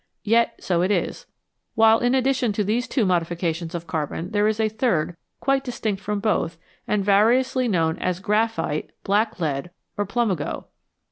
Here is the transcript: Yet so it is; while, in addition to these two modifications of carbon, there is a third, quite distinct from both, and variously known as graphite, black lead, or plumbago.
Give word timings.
Yet 0.23 0.55
so 0.63 0.81
it 0.81 0.89
is; 0.89 1.27
while, 1.75 1.99
in 1.99 2.15
addition 2.15 2.53
to 2.53 2.63
these 2.63 2.87
two 2.87 3.05
modifications 3.05 3.75
of 3.75 3.85
carbon, 3.85 4.31
there 4.31 4.47
is 4.47 4.59
a 4.59 4.67
third, 4.67 5.15
quite 5.39 5.63
distinct 5.63 6.01
from 6.01 6.19
both, 6.19 6.57
and 6.87 7.05
variously 7.05 7.67
known 7.67 7.99
as 7.99 8.19
graphite, 8.19 8.89
black 9.03 9.39
lead, 9.39 9.69
or 9.99 10.07
plumbago. 10.07 10.65